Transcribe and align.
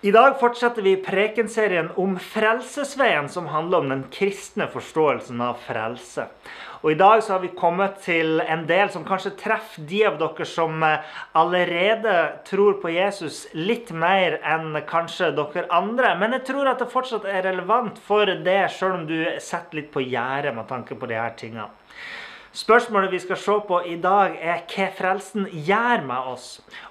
I 0.00 0.10
dag 0.14 0.36
fortsetter 0.38 0.82
vi 0.82 0.92
prekenserien 1.02 1.88
om 1.98 2.12
Frelsesveien, 2.22 3.26
som 3.28 3.48
handler 3.50 3.78
om 3.78 3.88
den 3.90 4.04
kristne 4.14 4.68
forståelsen 4.70 5.40
av 5.42 5.56
frelse. 5.64 6.28
Og 6.84 6.92
I 6.92 6.98
dag 7.00 7.22
så 7.26 7.32
har 7.32 7.40
vi 7.42 7.50
kommet 7.58 7.96
til 8.04 8.38
en 8.38 8.62
del 8.68 8.92
som 8.94 9.02
kanskje 9.08 9.32
treffer 9.40 9.88
de 9.90 10.04
av 10.06 10.20
dere 10.20 10.46
som 10.46 10.84
eh, 10.86 11.02
allerede 11.34 12.14
tror 12.46 12.78
på 12.78 12.92
Jesus 12.94 13.40
litt 13.58 13.90
mer 13.90 14.38
enn 14.46 14.78
kanskje 14.86 15.32
dere 15.34 15.66
andre. 15.74 16.14
Men 16.22 16.38
jeg 16.38 16.46
tror 16.52 16.70
at 16.70 16.78
det 16.78 16.92
fortsatt 16.94 17.26
er 17.26 17.42
relevant 17.48 17.98
for 17.98 18.30
det, 18.46 18.60
sjøl 18.70 19.00
om 19.00 19.08
du 19.10 19.16
setter 19.42 19.80
litt 19.80 19.90
på 19.90 20.06
gjerdet 20.06 20.54
med 20.54 20.70
tanke 20.70 20.94
på 20.94 21.10
de 21.10 21.18
her 21.18 21.34
tingene. 21.42 21.66
Spørsmålet 22.52 23.12
vi 23.12 23.18
skal 23.20 23.36
se 23.36 23.54
på 23.68 23.78
i 23.84 23.96
dag, 24.00 24.38
er 24.40 24.62
hva 24.72 24.86
frelsen 24.96 25.44
gjør 25.52 26.04
med 26.08 26.30
oss. 26.32 26.46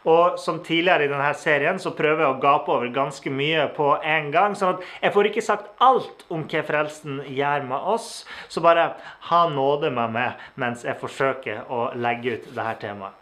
Og 0.05 0.37
som 0.39 0.59
tidligere 0.63 1.07
i 1.07 1.09
denne 1.11 1.31
serien 1.33 1.81
så 1.81 1.95
prøver 1.97 2.23
jeg 2.23 2.35
å 2.35 2.41
gape 2.43 2.71
over 2.75 2.91
ganske 2.93 3.33
mye 3.33 3.65
på 3.75 3.95
en 4.03 4.31
gang. 4.31 4.55
sånn 4.55 4.75
at 4.75 4.85
jeg 5.01 5.13
får 5.13 5.31
ikke 5.31 5.45
sagt 5.45 5.71
alt 5.81 6.25
om 6.29 6.45
hva 6.45 6.63
frelsen 6.63 7.23
gjør 7.25 7.65
med 7.65 7.89
oss. 7.95 8.25
Så 8.47 8.61
bare 8.61 8.93
ha 9.31 9.47
nåde 9.49 9.89
med 9.89 10.13
meg 10.13 10.45
mens 10.55 10.85
jeg 10.85 10.99
forsøker 11.01 11.65
å 11.69 11.91
legge 11.95 12.37
ut 12.37 12.51
dette 12.53 12.77
temaet. 12.85 13.13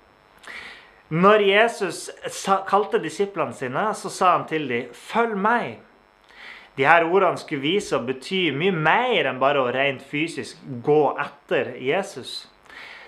Når 1.09 1.39
Jesus 1.45 2.09
kalte 2.67 3.00
disiplene 3.00 3.53
sine, 3.53 3.94
så 3.94 4.09
sa 4.09 4.38
han 4.38 4.47
til 4.47 4.67
dem, 4.67 4.89
'Følg 4.91 5.38
meg'. 5.38 5.78
De 6.76 6.84
her 6.84 7.06
ordene 7.08 7.40
skulle 7.40 7.64
vise 7.64 7.95
og 7.95 8.09
bety 8.09 8.50
mye 8.56 8.73
mer 8.76 9.30
enn 9.30 9.40
bare 9.40 9.62
å 9.64 9.72
rent 9.72 10.04
fysisk 10.04 10.59
gå 10.84 11.02
etter 11.22 11.76
Jesus. 11.80 12.50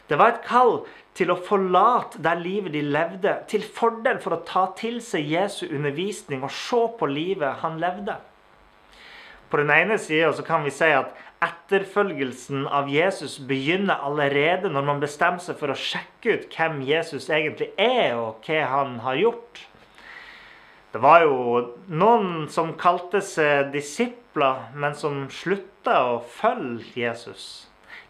Det 0.07 0.15
var 0.15 0.37
et 0.37 0.45
kall 0.47 0.79
til 1.17 1.33
å 1.33 1.39
forlate 1.41 2.21
det 2.23 2.35
livet 2.39 2.75
de 2.77 2.83
levde, 2.85 3.33
til 3.51 3.65
fordel 3.65 4.21
for 4.23 4.37
å 4.37 4.43
ta 4.47 4.67
til 4.77 5.01
seg 5.03 5.27
Jesu 5.33 5.65
undervisning 5.67 6.45
og 6.45 6.53
se 6.53 6.83
på 6.99 7.09
livet 7.11 7.63
han 7.63 7.79
levde. 7.81 8.15
På 9.49 9.59
den 9.59 9.71
ene 9.71 9.97
sida 9.99 10.31
kan 10.47 10.63
vi 10.63 10.71
si 10.75 10.89
at 10.91 11.15
etterfølgelsen 11.43 12.65
av 12.73 12.89
Jesus 12.91 13.37
begynner 13.39 14.01
allerede 14.03 14.71
når 14.71 14.87
man 14.87 15.01
bestemmer 15.03 15.43
seg 15.43 15.59
for 15.59 15.71
å 15.71 15.77
sjekke 15.79 16.35
ut 16.35 16.47
hvem 16.55 16.81
Jesus 16.87 17.29
egentlig 17.29 17.69
er, 17.79 18.17
og 18.17 18.47
hva 18.47 18.63
han 18.73 18.97
har 19.05 19.19
gjort. 19.21 19.63
Det 20.97 21.03
var 21.03 21.21
jo 21.21 21.57
noen 21.93 22.47
som 22.49 22.71
kalte 22.73 23.19
seg 23.21 23.67
disipler, 23.69 24.63
men 24.73 24.95
som 24.97 25.27
slutta 25.29 25.93
å 26.09 26.15
følge 26.39 27.03
Jesus. 27.03 27.43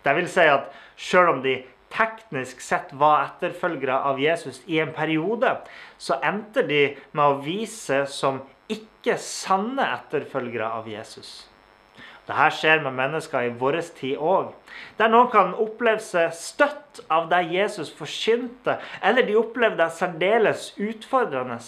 Det 0.05 0.13
vil 0.15 0.29
si 0.31 0.45
at 0.47 0.69
selv 0.95 1.33
om 1.33 1.41
de 1.43 1.57
teknisk 1.91 2.61
sett 2.63 2.93
var 2.95 3.25
etterfølgere 3.25 3.97
av 4.07 4.21
Jesus 4.23 4.61
i 4.71 4.79
en 4.79 4.93
periode, 4.95 5.51
så 5.99 6.15
endte 6.23 6.63
de 6.69 6.93
med 7.11 7.25
å 7.25 7.41
vise 7.43 8.05
som 8.07 8.39
ikke 8.71 9.17
sanne 9.19 9.83
etterfølgere 9.97 10.71
av 10.79 10.87
Jesus. 10.87 11.33
Dette 12.23 12.47
skjer 12.55 12.85
med 12.87 12.95
mennesker 12.95 13.49
i 13.49 13.53
vår 13.59 13.81
tid 13.99 14.15
òg. 14.15 14.55
Der 14.95 15.11
noen 15.11 15.27
kan 15.35 15.51
oppleve 15.59 15.99
seg 16.07 16.31
støtt 16.39 17.03
av 17.11 17.27
det 17.35 17.43
Jesus 17.51 17.91
forsynte, 17.99 18.79
eller 19.03 19.27
de 19.27 19.35
opplever 19.43 19.75
det 19.83 19.91
særdeles 19.99 20.71
utfordrende. 20.79 21.59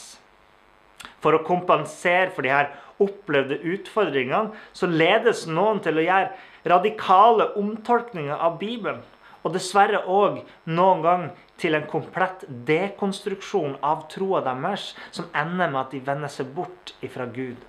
For 1.24 1.36
å 1.36 1.44
kompensere 1.46 2.32
for 2.36 2.46
de 2.46 2.54
her 2.54 2.72
opplevde 3.04 3.60
utfordringene, 3.74 4.56
så 4.76 4.90
ledes 4.90 5.46
noen 5.48 5.82
til 5.84 6.00
å 6.00 6.06
gjøre 6.06 6.70
radikale 6.70 7.50
omtolkninger 7.60 8.36
av 8.36 8.60
Bibelen. 8.62 9.02
Og 9.44 9.54
dessverre 9.56 10.02
òg 10.12 10.42
noen 10.68 11.04
gang 11.04 11.26
til 11.60 11.76
en 11.76 11.88
komplett 11.88 12.44
dekonstruksjon 12.68 13.78
av 13.86 14.08
troa 14.12 14.42
deres, 14.44 14.94
som 15.16 15.30
ender 15.36 15.72
med 15.72 15.82
at 15.86 15.96
de 15.96 16.04
vender 16.04 16.32
seg 16.32 16.52
bort 16.56 16.94
ifra 17.06 17.28
Gud. 17.32 17.60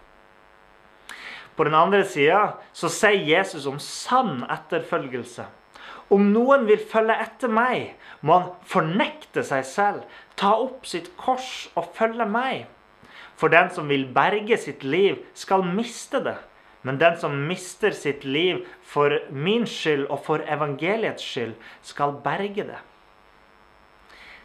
På 1.55 1.67
den 1.67 1.77
andre 1.77 2.05
sida 2.09 2.57
sier 2.73 3.19
Jesus 3.21 3.67
om 3.69 3.79
sann 3.83 4.45
etterfølgelse. 4.49 5.45
Om 6.11 6.31
noen 6.35 6.65
vil 6.67 6.81
følge 6.91 7.15
etter 7.23 7.53
meg, 7.53 7.93
må 8.27 8.39
han 8.39 8.49
fornekte 8.67 9.45
seg 9.47 9.67
selv, 9.69 10.07
ta 10.35 10.57
opp 10.59 10.89
sitt 10.89 11.13
kors 11.21 11.69
og 11.79 11.93
følge 11.95 12.27
meg. 12.27 12.65
For 13.41 13.53
den 13.53 13.71
som 13.73 13.89
vil 13.89 14.05
berge 14.13 14.59
sitt 14.61 14.85
liv, 14.85 15.23
skal 15.35 15.65
miste 15.65 16.21
det. 16.21 16.37
Men 16.85 16.99
den 17.01 17.17
som 17.21 17.35
mister 17.49 17.93
sitt 17.97 18.25
liv 18.25 18.63
for 18.85 19.17
min 19.33 19.67
skyld 19.69 20.07
og 20.09 20.23
for 20.25 20.45
evangeliets 20.49 21.25
skyld, 21.25 21.57
skal 21.85 22.17
berge 22.25 22.65
det. 22.69 22.81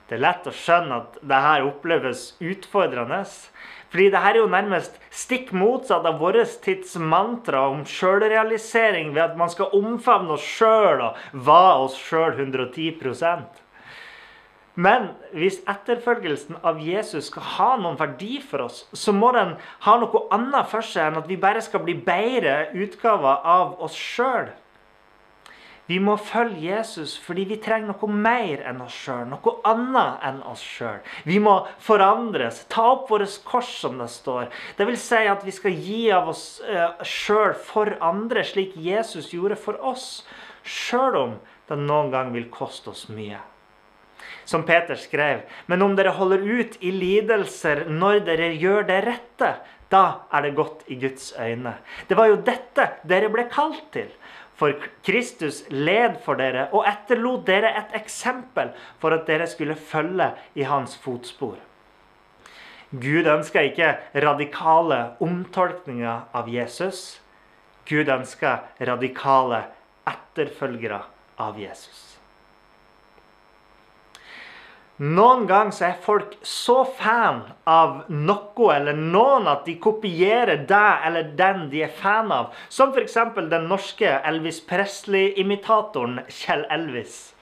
Det 0.05 0.19
er 0.19 0.21
lett 0.21 0.45
å 0.45 0.53
skjønne 0.53 0.99
at 1.01 1.15
dette 1.23 1.53
oppleves 1.65 2.25
utfordrende. 2.43 3.23
Fordi 3.89 4.09
dette 4.13 4.29
er 4.29 4.39
jo 4.41 4.49
nærmest 4.51 4.99
stikk 5.15 5.51
motsatt 5.55 6.05
av 6.05 6.19
vår 6.21 6.43
tids 6.63 6.93
mantra 7.01 7.63
om 7.71 7.85
sjølrealisering 7.89 9.13
ved 9.15 9.23
at 9.23 9.39
man 9.39 9.51
skal 9.51 9.73
omfavne 9.73 10.35
oss 10.35 10.45
sjøl 10.45 11.01
og 11.07 11.21
være 11.33 11.77
oss 11.87 11.97
sjøl 11.97 12.35
110 12.35 12.99
men 14.75 15.07
hvis 15.31 15.61
etterfølgelsen 15.71 16.57
av 16.67 16.81
Jesus 16.83 17.29
skal 17.29 17.47
ha 17.55 17.69
noen 17.79 17.95
verdi 17.99 18.41
for 18.43 18.65
oss, 18.67 18.83
så 18.91 19.13
må 19.15 19.31
den 19.35 19.55
ha 19.87 19.95
noe 20.01 20.25
annet 20.35 20.67
for 20.71 20.83
seg 20.83 21.09
enn 21.09 21.21
at 21.21 21.31
vi 21.31 21.39
bare 21.39 21.63
skal 21.63 21.85
bli 21.85 21.95
bedre 21.95 22.73
utgaver 22.75 23.47
av 23.55 23.77
oss 23.85 23.95
sjøl. 23.95 24.51
Vi 25.85 25.99
må 26.01 26.15
følge 26.17 26.63
Jesus 26.65 27.13
fordi 27.21 27.45
vi 27.45 27.59
trenger 27.61 27.93
noe 27.93 28.09
mer 28.09 28.65
enn 28.67 28.81
oss 28.83 28.97
sjøl. 29.05 29.23
Noe 29.29 29.55
annet 29.69 30.27
enn 30.27 30.41
oss 30.49 30.65
sjøl. 30.65 30.99
Vi 31.29 31.37
må 31.39 31.59
forandres. 31.85 32.63
Ta 32.73 32.89
opp 32.97 33.07
vårt 33.13 33.37
kors, 33.47 33.69
som 33.85 34.01
det 34.01 34.09
står. 34.11 34.49
Det 34.75 34.89
vil 34.89 34.99
si 34.99 35.23
at 35.29 35.45
vi 35.45 35.55
skal 35.55 35.77
gi 35.77 36.03
av 36.11 36.33
oss 36.33 36.45
uh, 36.65 36.97
sjøl 37.05 37.53
for 37.69 37.95
andre, 38.03 38.43
slik 38.43 38.75
Jesus 38.75 39.31
gjorde 39.31 39.61
for 39.61 39.79
oss. 39.93 40.25
Sjøl 40.65 41.21
om 41.21 41.41
det 41.69 41.83
noen 41.85 42.09
gang 42.11 42.33
vil 42.33 42.49
koste 42.51 42.91
oss 42.91 43.05
mye 43.13 43.37
som 44.45 44.63
Peter 44.65 44.97
skrev. 44.99 45.43
Men 45.67 45.81
om 45.85 45.95
dere 45.97 46.13
holder 46.15 46.45
ut 46.45 46.77
i 46.81 46.93
lidelser 46.93 47.85
når 47.89 48.23
dere 48.27 48.53
gjør 48.53 48.87
det 48.87 49.01
rette, 49.07 49.51
da 49.91 50.05
er 50.33 50.45
det 50.45 50.55
godt 50.57 50.85
i 50.89 50.97
Guds 51.01 51.33
øyne. 51.39 51.75
Det 52.07 52.17
var 52.17 52.31
jo 52.31 52.41
dette 52.45 52.89
dere 53.07 53.29
ble 53.33 53.47
kalt 53.51 53.83
til. 53.93 54.09
For 54.55 54.77
Kristus 55.03 55.65
led 55.69 56.21
for 56.23 56.39
dere 56.39 56.69
og 56.71 56.87
etterlot 56.87 57.43
dere 57.47 57.73
et 57.75 57.95
eksempel 57.99 58.71
for 59.01 59.15
at 59.15 59.27
dere 59.27 59.47
skulle 59.51 59.75
følge 59.75 60.31
i 60.55 60.63
hans 60.63 60.95
fotspor. 61.03 61.57
Gud 62.95 63.27
ønsker 63.27 63.67
ikke 63.67 63.91
radikale 64.23 64.99
omtolkninger 65.19 66.29
av 66.33 66.47
Jesus. 66.47 67.19
Gud 67.89 68.07
ønsker 68.09 68.63
radikale 68.87 69.65
etterfølgere 70.07 71.01
av 71.41 71.59
Jesus. 71.59 72.14
Noen 74.95 75.43
ganger 75.43 75.75
er 75.89 75.95
folk 75.99 76.37
så 76.47 76.85
fan 76.87 77.41
av 77.67 78.05
noe 78.07 78.67
eller 78.71 78.95
noen 78.95 79.49
at 79.51 79.65
de 79.67 79.73
kopierer 79.83 80.61
det 80.69 80.91
eller 81.03 81.33
den 81.35 81.65
de 81.73 81.81
er 81.83 81.91
fan 81.91 82.31
av. 82.31 82.53
Som 82.71 82.93
f.eks. 82.95 83.17
den 83.35 83.67
norske 83.67 84.07
Elvis 84.07 84.61
Presley-imitatoren 84.63 86.21
Kjell 86.31 86.63
Elvis. 86.71 87.35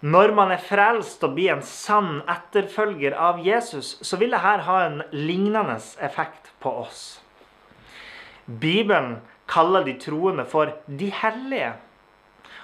Når 0.00 0.32
man 0.36 0.56
er 0.56 0.64
frelst 0.64 1.20
og 1.28 1.36
blir 1.36 1.58
en 1.58 1.62
sann 1.64 2.22
etterfølger 2.24 3.12
av 3.12 3.44
Jesus, 3.44 3.98
så 4.00 4.16
vil 4.16 4.32
dette 4.32 4.64
ha 4.64 4.80
en 4.86 5.02
lignende 5.12 5.76
effekt 6.00 6.54
på 6.64 6.72
oss. 6.86 7.04
Bibelen 8.48 9.18
kaller 9.48 9.84
de 9.84 9.98
troende 10.00 10.48
for 10.48 10.72
de 10.88 11.12
hellige. 11.20 11.74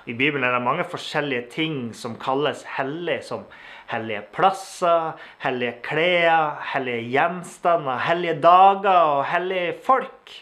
I 0.07 0.15
Bibelen 0.17 0.45
er 0.47 0.55
det 0.57 0.65
mange 0.65 0.87
forskjellige 0.89 1.49
ting 1.53 1.75
som 1.97 2.15
kalles 2.21 2.63
hellig, 2.77 3.21
som 3.27 3.45
hellige 3.91 4.23
plasser, 4.33 5.19
hellige 5.43 5.75
klær, 5.85 6.61
hellige 6.73 7.09
gjenstander, 7.11 7.99
hellige 8.07 8.39
dager 8.41 9.03
og 9.17 9.25
hellige 9.29 9.75
folk. 9.85 10.33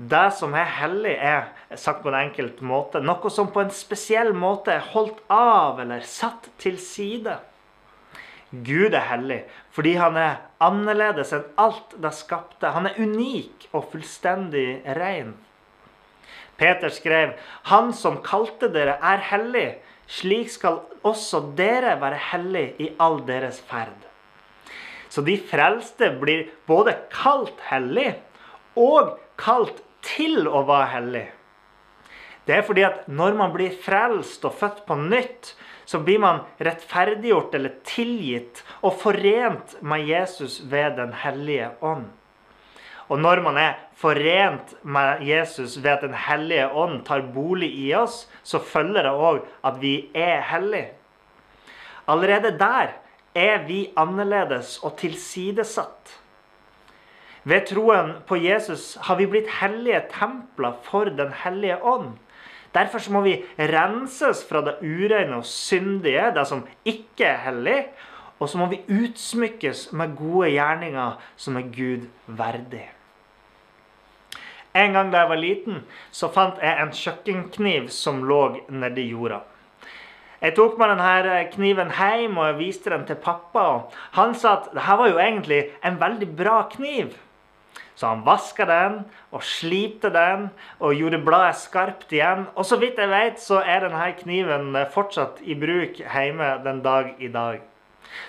Det 0.00 0.30
som 0.32 0.54
er 0.56 0.68
hellig, 0.78 1.12
er 1.18 1.76
sagt 1.76 2.00
på 2.02 2.08
en 2.08 2.22
enkelt 2.22 2.62
måte, 2.64 3.02
noe 3.04 3.30
som 3.32 3.50
på 3.52 3.60
en 3.60 3.74
spesiell 3.74 4.32
måte 4.32 4.72
er 4.78 4.86
holdt 4.94 5.20
av 5.34 5.82
eller 5.82 6.06
satt 6.06 6.48
til 6.62 6.78
side. 6.80 7.36
Gud 8.50 8.96
er 8.96 9.06
hellig 9.12 9.42
fordi 9.70 9.92
han 10.00 10.16
er 10.18 10.40
annerledes 10.62 11.30
enn 11.36 11.44
alt 11.60 11.92
det 12.02 12.10
skapte. 12.16 12.72
Han 12.74 12.88
er 12.88 12.98
unik 12.98 13.68
og 13.70 13.90
fullstendig 13.92 14.80
ren. 14.98 15.36
Peter 16.60 16.92
skrev, 16.92 17.32
'Han 17.64 17.92
som 17.92 18.20
kalte 18.22 18.68
dere, 18.68 18.98
er 19.00 19.18
hellig. 19.18 19.78
Slik 20.06 20.50
skal 20.50 20.80
også 21.04 21.56
dere 21.56 21.96
være 22.00 22.20
hellige 22.30 22.74
i 22.78 22.88
all 23.00 23.20
deres 23.26 23.60
ferd.' 23.60 24.06
Så 25.08 25.24
de 25.26 25.36
frelste 25.38 26.12
blir 26.20 26.50
både 26.66 26.94
kalt 27.10 27.58
hellig 27.70 28.14
og 28.76 29.18
kalt 29.36 29.80
til 30.02 30.46
å 30.46 30.62
være 30.68 30.90
hellig. 30.92 31.26
Det 32.46 32.56
er 32.56 32.62
fordi 32.62 32.84
at 32.86 33.08
når 33.08 33.34
man 33.38 33.52
blir 33.52 33.74
frelst 33.82 34.44
og 34.44 34.54
født 34.54 34.84
på 34.86 34.96
nytt, 35.00 35.54
så 35.86 35.98
blir 35.98 36.20
man 36.22 36.44
rettferdiggjort 36.62 37.54
eller 37.54 37.74
tilgitt 37.86 38.62
og 38.82 38.94
forent 39.00 39.76
med 39.82 40.06
Jesus 40.06 40.60
ved 40.70 40.96
Den 40.96 41.12
hellige 41.12 41.72
ånd. 41.82 42.06
Og 43.10 43.18
når 43.18 43.42
man 43.42 43.58
er 43.58 43.78
forent 43.98 44.76
med 44.86 45.24
Jesus 45.26 45.76
ved 45.82 45.90
at 45.90 46.02
Den 46.06 46.14
hellige 46.14 46.70
ånd 46.70 47.04
tar 47.04 47.26
bolig 47.34 47.70
i 47.74 47.92
oss, 47.94 48.28
så 48.42 48.58
følger 48.62 49.02
det 49.02 49.12
òg 49.12 49.40
at 49.66 49.80
vi 49.82 50.10
er 50.14 50.40
hellige. 50.46 50.92
Allerede 52.08 52.58
der 52.58 52.94
er 53.34 53.66
vi 53.66 53.90
annerledes 53.98 54.78
og 54.82 54.96
tilsidesatt. 54.98 56.20
Ved 57.44 57.66
troen 57.66 58.12
på 58.26 58.36
Jesus 58.36 58.98
har 59.02 59.16
vi 59.16 59.26
blitt 59.26 59.50
hellige 59.60 60.02
templer 60.12 60.76
for 60.82 61.04
Den 61.04 61.32
hellige 61.44 61.82
ånd. 61.82 62.18
Derfor 62.74 63.02
må 63.10 63.20
vi 63.20 63.40
renses 63.58 64.44
fra 64.48 64.60
det 64.62 64.76
ureine 64.82 65.40
og 65.40 65.44
syndige, 65.44 66.30
det 66.34 66.46
som 66.46 66.66
ikke 66.84 67.24
er 67.24 67.42
hellig. 67.48 67.84
Og 68.38 68.48
så 68.48 68.58
må 68.58 68.66
vi 68.66 68.80
utsmykkes 68.88 69.92
med 69.92 70.16
gode 70.16 70.50
gjerninger 70.50 71.18
som 71.36 71.56
er 71.56 71.66
Gud 71.74 72.06
verdig. 72.26 72.99
En 74.74 74.92
gang 74.94 75.10
da 75.10 75.24
jeg 75.24 75.30
var 75.32 75.40
liten, 75.40 75.80
så 76.14 76.28
fant 76.30 76.60
jeg 76.62 76.78
en 76.78 76.92
kjøkkenkniv 76.94 77.88
som 77.94 78.22
lå 78.26 78.42
nedi 78.70 79.08
jorda. 79.10 79.40
Jeg 80.40 80.54
tok 80.56 80.78
med 80.80 80.94
denne 80.94 81.40
kniven 81.52 81.90
hjem 81.92 82.38
og 82.38 82.46
jeg 82.48 82.58
viste 82.60 82.92
den 82.92 83.02
til 83.08 83.18
pappa. 83.20 83.64
og 83.74 83.96
Han 84.16 84.32
sa 84.34 84.54
at 84.56 84.70
dette 84.72 84.96
var 85.02 85.10
jo 85.10 85.18
egentlig 85.20 85.66
en 85.84 85.98
veldig 86.00 86.30
bra 86.36 86.62
kniv. 86.72 87.12
Så 87.94 88.08
han 88.08 88.22
vaska 88.24 88.64
den 88.64 88.94
og 89.28 89.42
slipte 89.44 90.08
den 90.14 90.46
og 90.78 90.94
gjorde 90.96 91.20
bladet 91.20 91.58
skarpt 91.60 92.14
igjen. 92.16 92.46
Og 92.56 92.64
så 92.64 92.78
vidt 92.80 92.96
jeg 92.96 93.10
vet, 93.12 93.36
så 93.42 93.60
er 93.60 93.84
denne 93.84 94.06
kniven 94.22 94.78
fortsatt 94.94 95.42
i 95.44 95.58
bruk 95.58 96.00
hjemme 96.00 96.54
den 96.64 96.80
dag 96.86 97.12
i 97.20 97.28
dag. 97.28 97.60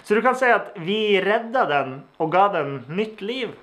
Så 0.03 0.17
du 0.17 0.21
kan 0.25 0.35
si 0.35 0.49
at 0.51 0.73
vi 0.83 1.21
redda 1.23 1.63
den 1.69 2.01
og 2.19 2.33
ga 2.33 2.49
den 2.57 2.81
nytt 2.91 3.21
liv. 3.23 3.55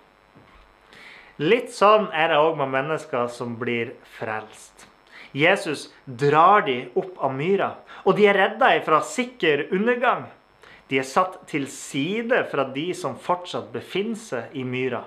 Litt 1.39 1.69
sånn 1.71 2.09
er 2.11 2.33
det 2.33 2.39
òg 2.43 2.57
med 2.59 2.73
mennesker 2.73 3.29
som 3.31 3.53
blir 3.61 3.93
frelst. 4.17 4.89
Jesus 5.31 5.85
drar 6.05 6.65
de 6.67 6.89
opp 6.99 7.21
av 7.23 7.31
myra, 7.37 7.69
og 8.03 8.17
de 8.19 8.27
er 8.27 8.35
redda 8.35 8.73
fra 8.83 8.99
sikker 9.07 9.69
undergang. 9.71 10.25
De 10.91 10.99
er 10.99 11.07
satt 11.07 11.37
til 11.47 11.69
side 11.71 12.41
fra 12.51 12.65
de 12.75 12.89
som 12.97 13.15
fortsatt 13.23 13.69
befinner 13.71 14.19
seg 14.19 14.57
i 14.59 14.65
myra. 14.67 15.05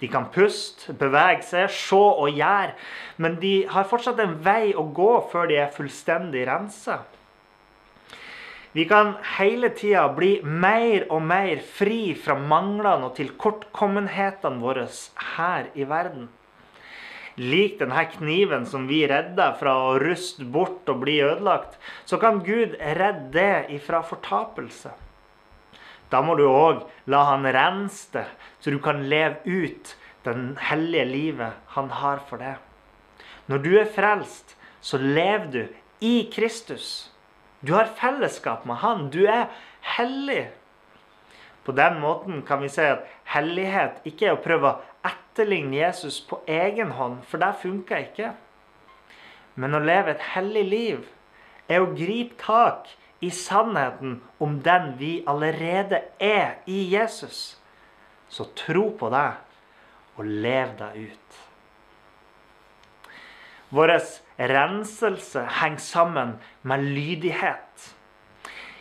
De 0.00 0.08
kan 0.08 0.30
puste, 0.32 0.94
bevege 0.96 1.44
seg, 1.44 1.68
se 1.68 2.00
og 2.00 2.32
gjøre. 2.32 2.72
Men 3.20 3.36
de 3.42 3.54
har 3.68 3.88
fortsatt 3.90 4.22
en 4.24 4.38
vei 4.40 4.72
å 4.72 4.86
gå 4.88 5.12
før 5.32 5.50
de 5.50 5.60
er 5.60 5.74
fullstendig 5.74 6.46
rensa. 6.48 7.02
Vi 8.74 8.84
kan 8.90 9.12
hele 9.36 9.68
tida 9.70 10.08
bli 10.16 10.40
mer 10.42 11.04
og 11.14 11.20
mer 11.22 11.60
fri 11.62 12.14
fra 12.18 12.34
manglene 12.34 13.06
og 13.06 13.14
tilkortkommenhetene 13.14 14.58
våre 14.58 14.88
her 15.36 15.68
i 15.78 15.86
verden. 15.86 16.26
Lik 17.38 17.78
denne 17.78 18.02
kniven 18.16 18.66
som 18.66 18.88
vi 18.90 19.04
redder 19.10 19.54
fra 19.60 19.76
å 19.78 19.94
ruste 20.02 20.42
bort 20.42 20.90
og 20.90 21.04
bli 21.06 21.20
ødelagt, 21.22 21.78
så 22.02 22.18
kan 22.18 22.42
Gud 22.42 22.74
redde 22.78 23.30
det 23.34 23.78
ifra 23.78 24.02
fortapelse. 24.06 24.90
Da 26.10 26.22
må 26.22 26.34
du 26.34 26.44
òg 26.50 26.82
la 27.10 27.24
han 27.30 27.46
rense 27.46 28.10
det, 28.14 28.26
så 28.58 28.74
du 28.74 28.82
kan 28.82 29.06
leve 29.10 29.38
ut 29.46 29.94
den 30.26 30.56
hellige 30.58 31.06
livet 31.14 31.62
han 31.78 31.94
har 32.02 32.26
for 32.26 32.42
deg. 32.42 32.58
Når 33.46 33.62
du 33.62 33.72
er 33.78 33.90
frelst, 33.90 34.54
så 34.82 34.98
lever 34.98 35.50
du 35.50 35.62
i 36.02 36.16
Kristus. 36.34 37.13
Du 37.64 37.72
har 37.72 37.88
fellesskap 37.96 38.66
med 38.68 38.76
han. 38.82 39.08
Du 39.10 39.24
er 39.24 39.48
hellig. 39.96 40.50
På 41.64 41.72
den 41.72 42.00
måten 42.00 42.42
kan 42.44 42.60
vi 42.60 42.68
si 42.68 42.84
at 42.84 43.06
hellighet 43.32 44.04
ikke 44.04 44.28
er 44.28 44.36
å 44.36 44.42
prøve 44.44 44.72
å 44.72 45.08
etterligne 45.08 45.78
Jesus 45.78 46.20
på 46.28 46.42
egen 46.50 46.92
hånd, 46.98 47.22
for 47.28 47.40
det 47.40 47.54
funker 47.62 48.04
ikke. 48.04 48.34
Men 49.56 49.76
å 49.76 49.80
leve 49.80 50.12
et 50.12 50.28
hellig 50.34 50.64
liv 50.68 51.08
er 51.68 51.80
å 51.80 51.94
gripe 51.96 52.36
tak 52.42 52.90
i 53.24 53.30
sannheten 53.32 54.18
om 54.42 54.58
den 54.64 54.92
vi 55.00 55.14
allerede 55.30 56.02
er 56.20 56.58
i 56.68 56.82
Jesus. 56.92 57.56
Så 58.28 58.50
tro 58.58 58.90
på 58.98 59.08
det, 59.14 59.30
og 60.16 60.28
lev 60.28 60.76
deg 60.78 61.08
ut. 61.08 61.40
Vår 63.74 63.94
renselse 64.38 65.44
henger 65.60 65.82
sammen 65.82 66.34
med 66.62 66.84
lydighet. 66.84 67.94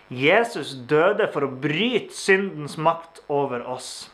Jesus 0.09 0.73
døde 0.89 1.27
for 1.33 1.45
å 1.45 1.53
bryte 1.63 2.13
syndens 2.13 2.77
makt 2.77 3.23
over 3.31 3.63
oss. 3.69 4.09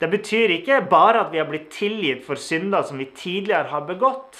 Det 0.00 0.08
betyr 0.10 0.56
ikke 0.56 0.80
bare 0.90 1.26
at 1.26 1.32
vi 1.32 1.40
har 1.42 1.48
blitt 1.50 1.70
tilgitt 1.74 2.24
for 2.26 2.40
synder 2.40 2.86
som 2.86 2.98
vi 2.98 3.06
tidligere 3.14 3.70
har 3.70 3.86
begått, 3.86 4.38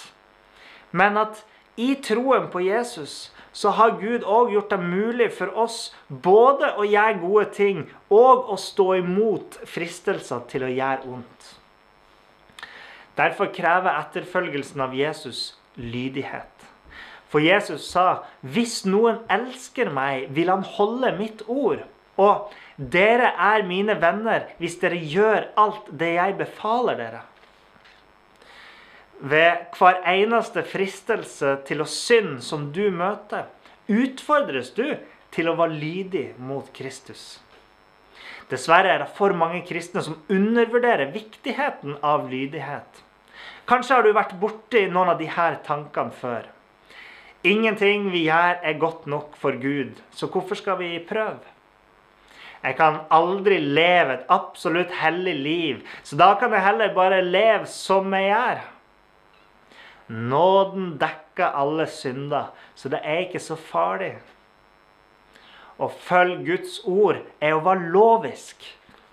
men 0.90 1.18
at 1.20 1.44
i 1.76 1.94
troen 2.02 2.48
på 2.52 2.62
Jesus 2.62 3.32
så 3.54 3.70
har 3.74 3.98
Gud 4.00 4.26
òg 4.26 4.52
gjort 4.54 4.70
det 4.70 4.80
mulig 4.82 5.28
for 5.34 5.50
oss 5.58 5.94
både 6.08 6.72
å 6.78 6.86
gjøre 6.86 7.20
gode 7.22 7.44
ting 7.54 7.82
og 8.14 8.50
å 8.50 8.58
stå 8.58 8.88
imot 8.98 9.60
fristelser 9.70 10.42
til 10.50 10.66
å 10.66 10.70
gjøre 10.70 11.10
ondt. 11.18 11.50
Derfor 13.14 13.52
krever 13.54 13.94
etterfølgelsen 13.94 14.82
av 14.82 14.94
Jesus 14.98 15.52
lydighet. 15.76 16.50
For 17.28 17.40
Jesus 17.40 17.90
sa, 17.90 18.22
'Hvis 18.42 18.84
noen 18.86 19.18
elsker 19.28 19.90
meg, 19.90 20.28
vil 20.30 20.48
han 20.48 20.62
holde 20.62 21.16
mitt 21.18 21.42
ord.' 21.48 21.82
Og 22.16 22.52
'Dere 22.78 23.32
er 23.38 23.66
mine 23.66 24.00
venner 24.00 24.46
hvis 24.58 24.76
dere 24.78 24.98
gjør 24.98 25.48
alt 25.56 25.90
det 25.90 26.14
jeg 26.14 26.36
befaler 26.38 26.94
dere.' 26.96 27.22
Ved 29.20 29.78
hver 29.78 30.02
eneste 30.10 30.62
fristelse 30.62 31.56
til 31.66 31.82
å 31.82 31.88
synde 31.90 32.42
som 32.42 32.72
du 32.72 32.90
møter, 32.90 33.46
utfordres 33.88 34.70
du 34.74 34.96
til 35.34 35.48
å 35.48 35.56
være 35.58 35.78
lydig 35.78 36.26
mot 36.38 36.66
Kristus. 36.74 37.40
Dessverre 38.50 38.92
er 38.92 38.98
det 39.02 39.14
for 39.16 39.32
mange 39.32 39.62
kristne 39.66 40.02
som 40.04 40.20
undervurderer 40.28 41.12
viktigheten 41.14 41.96
av 42.02 42.28
lydighet. 42.30 43.03
Kanskje 43.64 43.96
har 43.96 44.04
du 44.04 44.12
vært 44.12 44.34
borti 44.40 44.84
noen 44.92 45.14
av 45.14 45.20
disse 45.20 45.46
tankene 45.64 46.12
før. 46.18 46.50
Ingenting 47.44 48.10
vi 48.12 48.26
gjør, 48.26 48.58
er 48.64 48.80
godt 48.80 49.06
nok 49.08 49.36
for 49.40 49.56
Gud, 49.60 50.00
så 50.12 50.28
hvorfor 50.32 50.56
skal 50.56 50.78
vi 50.80 50.96
prøve? 51.04 51.52
Jeg 52.64 52.76
kan 52.78 53.02
aldri 53.12 53.58
leve 53.60 54.14
et 54.14 54.30
absolutt 54.32 54.92
hellig 54.96 55.34
liv, 55.36 55.82
så 56.02 56.16
da 56.16 56.30
kan 56.40 56.52
jeg 56.56 56.64
heller 56.64 56.94
bare 56.96 57.20
leve 57.24 57.68
som 57.68 58.08
jeg 58.16 58.30
gjør. 58.30 58.62
Nåden 60.32 60.94
dekker 61.00 61.56
alle 61.60 61.84
synder, 61.88 62.52
så 62.74 62.88
det 62.92 63.00
er 63.04 63.26
ikke 63.26 63.40
så 63.44 63.56
farlig. 63.60 64.14
Å 65.76 65.88
følge 65.88 66.44
Guds 66.46 66.78
ord 66.84 67.20
er 67.40 67.56
å 67.56 67.64
være 67.64 67.90
lovisk. 67.92 68.64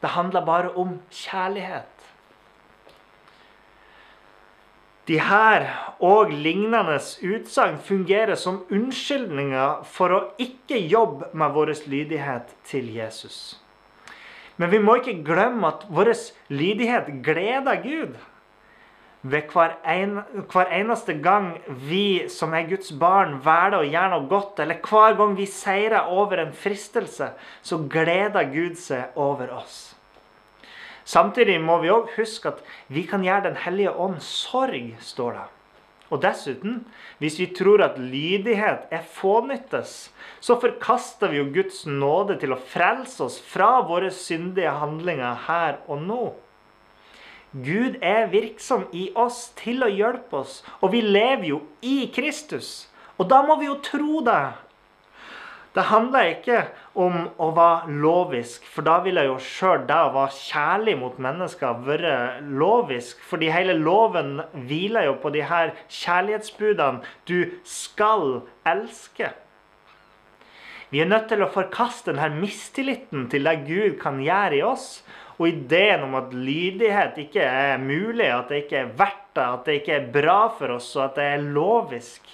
Det 0.02 0.16
handler 0.16 0.48
bare 0.48 0.72
om 0.80 1.00
kjærlighet. 1.12 2.01
De 5.08 5.18
her 5.18 5.66
og 6.00 6.30
lignende 6.30 7.00
utsagn 7.26 7.80
fungerer 7.82 8.38
som 8.38 8.62
unnskyldninger 8.70 9.82
for 9.90 10.14
å 10.14 10.22
ikke 10.42 10.78
jobbe 10.78 11.32
med 11.34 11.56
vår 11.56 11.74
lydighet 11.90 12.54
til 12.70 12.92
Jesus. 12.94 13.58
Men 14.62 14.70
vi 14.70 14.82
må 14.84 15.00
ikke 15.00 15.24
glemme 15.26 15.72
at 15.72 15.88
vår 15.90 16.14
lydighet 16.54 17.10
gleder 17.26 17.82
Gud 17.82 18.20
ved 19.22 19.50
hver, 19.54 19.76
en, 19.86 20.20
hver, 20.50 20.70
eneste 20.74 21.14
gang 21.22 21.52
vi 21.90 22.28
som 22.30 22.54
er 22.58 22.70
Guds 22.70 22.92
barn, 22.98 23.40
velger 23.46 23.80
å 23.80 23.88
gjøre 23.88 24.12
noe 24.16 24.30
godt, 24.30 24.62
eller 24.64 24.82
hver 24.86 25.18
gang 25.18 25.36
vi 25.38 25.46
seirer 25.50 26.10
over 26.10 26.42
en 26.42 26.54
fristelse, 26.58 27.32
så 27.62 27.82
gleder 27.90 28.50
Gud 28.54 28.78
seg 28.82 29.18
over 29.18 29.54
oss. 29.62 29.96
Samtidig 31.12 31.58
må 31.60 31.80
vi 31.82 31.92
òg 31.92 32.12
huske 32.16 32.54
at 32.54 32.62
vi 32.88 33.04
kan 33.10 33.26
gjøre 33.26 33.50
Den 33.50 33.58
hellige 33.66 33.92
ånd 33.92 34.22
sorg, 34.24 34.94
står 35.00 35.36
det. 35.40 35.48
Og 36.12 36.20
dessuten, 36.24 36.82
hvis 37.24 37.38
vi 37.40 37.48
tror 37.56 37.82
at 37.86 37.98
lydighet 38.00 38.92
er 38.92 39.04
fånyttes, 39.16 40.12
så 40.44 40.58
forkaster 40.60 41.32
vi 41.32 41.40
jo 41.40 41.48
Guds 41.56 41.86
nåde 41.88 42.36
til 42.40 42.52
å 42.52 42.60
frelse 42.74 43.24
oss 43.24 43.38
fra 43.40 43.78
våre 43.88 44.12
syndige 44.12 44.74
handlinger 44.76 45.46
her 45.48 45.80
og 45.88 46.04
nå. 46.04 46.24
Gud 47.52 47.98
er 48.04 48.28
virksom 48.32 48.86
i 48.96 49.10
oss 49.16 49.50
til 49.60 49.84
å 49.84 49.92
hjelpe 49.92 50.44
oss, 50.44 50.60
og 50.80 50.92
vi 50.94 51.02
lever 51.04 51.48
jo 51.50 51.62
i 51.84 52.06
Kristus. 52.16 52.90
Og 53.20 53.28
da 53.32 53.42
må 53.48 53.58
vi 53.60 53.68
jo 53.68 53.80
tro 53.84 54.22
det. 54.28 54.44
Det 55.72 55.86
handler 55.88 56.34
ikke 56.34 56.58
om 57.00 57.30
å 57.40 57.48
være 57.56 57.94
lovisk, 58.04 58.66
for 58.68 58.84
da 58.84 58.98
ville 59.06 59.24
jo 59.24 59.38
sjøl 59.40 59.86
det 59.88 59.96
å 59.96 60.10
være 60.12 60.36
kjærlig 60.36 60.96
mot 61.00 61.22
mennesker 61.24 61.86
vært 61.86 62.42
lovisk. 62.60 63.22
Fordi 63.24 63.48
hele 63.56 63.78
loven 63.80 64.42
hviler 64.68 65.08
jo 65.08 65.14
på 65.24 65.32
de 65.32 65.46
her 65.48 65.72
kjærlighetsbudene. 65.88 67.06
Du 67.24 67.56
skal 67.64 68.42
elske. 68.68 69.32
Vi 70.92 71.00
er 71.00 71.08
nødt 71.08 71.30
til 71.32 71.40
å 71.46 71.48
forkaste 71.54 72.12
denne 72.12 72.42
mistilliten 72.42 73.30
til 73.32 73.48
det 73.48 73.62
Gud 73.64 73.96
kan 74.02 74.20
gjøre 74.20 74.58
i 74.60 74.66
oss. 74.68 74.90
Og 75.40 75.48
ideen 75.54 76.04
om 76.04 76.18
at 76.20 76.36
lydighet 76.36 77.16
ikke 77.24 77.48
er 77.48 77.80
mulig, 77.80 78.28
at 78.28 78.52
det 78.52 78.66
ikke 78.66 78.82
er 78.84 78.92
verdt 79.00 79.24
det, 79.40 79.46
at 79.48 79.64
det 79.66 79.78
ikke 79.80 79.96
er 79.96 80.12
bra 80.20 80.42
for 80.58 80.76
oss, 80.76 80.92
og 80.98 81.06
at 81.06 81.16
det 81.16 81.30
er 81.32 81.48
lovisk. 81.56 82.28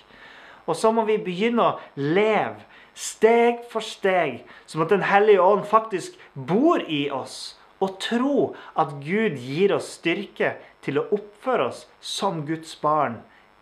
Og 0.66 0.76
så 0.76 0.90
må 0.92 1.06
vi 1.08 1.20
begynne 1.22 1.64
å 1.64 1.78
leve 2.02 2.66
steg 2.98 3.62
for 3.72 3.86
steg, 3.86 4.42
som 4.66 4.82
at 4.82 4.90
Den 4.90 5.06
hellige 5.06 5.42
ånd 5.42 5.66
faktisk 5.70 6.18
bor 6.34 6.82
i 6.82 7.08
oss, 7.14 7.56
og 7.80 8.00
tro 8.02 8.56
at 8.76 8.98
Gud 9.04 9.38
gir 9.38 9.76
oss 9.76 9.94
styrke 10.00 10.56
til 10.82 10.98
å 10.98 11.08
oppføre 11.14 11.70
oss 11.70 11.86
som 12.02 12.42
Guds 12.48 12.74
barn 12.82 13.20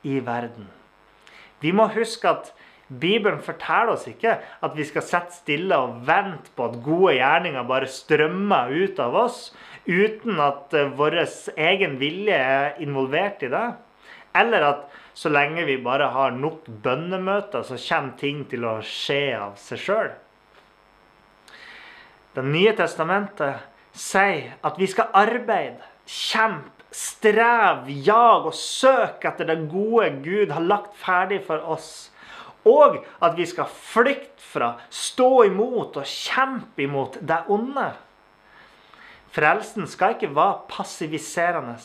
i 0.08 0.22
verden. 0.24 0.70
Vi 1.60 1.74
må 1.76 1.90
huske 1.92 2.30
at 2.30 2.54
Bibelen 2.86 3.42
forteller 3.42 3.96
oss 3.96 4.06
ikke 4.08 4.36
at 4.64 4.76
vi 4.78 4.86
skal 4.86 5.04
sette 5.04 5.34
stille 5.34 5.78
og 5.82 6.04
vente 6.06 6.52
på 6.56 6.68
at 6.68 6.78
gode 6.86 7.16
gjerninger 7.18 7.66
bare 7.66 7.90
strømmer 7.90 8.70
ut 8.70 9.02
av 9.02 9.18
oss, 9.26 9.40
uten 9.90 10.38
at 10.42 10.76
eh, 10.78 10.92
vår 10.94 11.18
egen 11.56 11.98
vilje 12.02 12.38
er 12.38 12.78
involvert 12.86 13.42
i 13.46 13.50
det. 13.50 13.66
Eller 14.38 14.68
at 14.70 15.02
så 15.16 15.32
lenge 15.32 15.64
vi 15.64 15.78
bare 15.80 16.10
har 16.12 16.36
nok 16.36 16.68
bønnemøter, 16.84 17.64
så 17.64 17.80
kommer 17.80 18.18
ting 18.20 18.44
til 18.52 18.66
å 18.68 18.82
skje 18.84 19.22
av 19.40 19.56
seg 19.60 19.80
sjøl. 19.80 20.10
Det 22.36 22.44
nye 22.44 22.74
testamentet 22.76 23.64
sier 23.96 24.58
at 24.68 24.76
vi 24.76 24.90
skal 24.92 25.14
arbeide, 25.16 25.80
kjempe, 26.04 26.84
streve, 26.96 27.96
jage 28.04 28.52
og 28.52 28.58
søke 28.60 29.32
etter 29.32 29.48
det 29.48 29.58
gode 29.72 30.10
Gud 30.24 30.52
har 30.52 30.68
lagt 30.68 31.00
ferdig 31.00 31.42
for 31.48 31.64
oss. 31.64 32.10
Og 32.68 33.00
at 33.24 33.36
vi 33.38 33.48
skal 33.48 33.72
flykte 33.72 34.44
fra, 34.44 34.74
stå 34.90 35.46
imot 35.48 35.96
og 36.02 36.12
kjempe 36.12 36.84
imot 36.84 37.20
det 37.24 37.40
onde. 37.52 37.92
Frelsen 39.36 39.88
skal 39.92 40.16
ikke 40.16 40.32
være 40.36 40.64
passiviserende, 40.72 41.76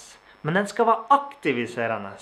men 0.43 0.59
den 0.59 0.71
skal 0.71 0.91
være 0.91 1.11
aktiviserende. 1.15 2.15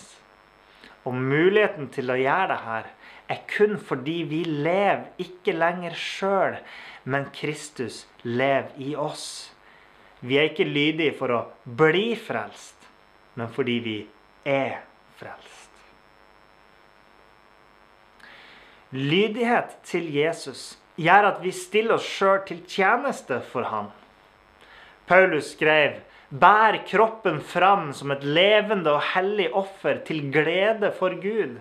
Og 1.06 1.14
muligheten 1.14 1.88
til 1.94 2.10
å 2.10 2.18
gjøre 2.18 2.48
det 2.52 2.62
her 2.64 2.88
er 3.28 3.44
kun 3.50 3.76
fordi 3.78 4.22
vi 4.28 4.42
lever 4.44 5.06
ikke 5.22 5.54
lenger 5.56 5.94
sjøl, 5.96 6.58
men 7.04 7.28
Kristus 7.34 8.06
lever 8.24 8.72
i 8.80 8.94
oss. 8.96 9.52
Vi 10.20 10.38
er 10.38 10.50
ikke 10.50 10.66
lydige 10.66 11.14
for 11.18 11.34
å 11.34 11.44
bli 11.78 12.10
frelst, 12.18 12.88
men 13.38 13.52
fordi 13.54 13.78
vi 13.84 13.98
er 14.48 14.80
frelst. 15.20 15.68
Lydighet 18.90 19.76
til 19.84 20.08
Jesus 20.14 20.78
gjør 20.98 21.34
at 21.34 21.42
vi 21.44 21.52
stiller 21.52 21.98
oss 21.98 22.08
sjøl 22.08 22.40
til 22.48 22.62
tjeneste 22.66 23.42
for 23.52 23.68
Han. 23.68 23.90
Paulus 25.08 25.52
skrev 25.52 26.00
Bær 26.28 26.76
kroppen 26.84 27.38
fram 27.40 27.86
som 27.96 28.12
et 28.12 28.24
levende 28.24 28.92
og 28.92 29.04
hellig 29.14 29.46
offer 29.56 30.02
til 30.04 30.26
glede 30.28 30.90
for 30.92 31.14
Gud. 31.22 31.54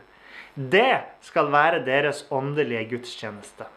Det 0.57 0.97
skal 1.23 1.51
være 1.53 1.85
deres 1.85 2.25
åndelige 2.35 2.83
gudstjeneste. 2.89 3.69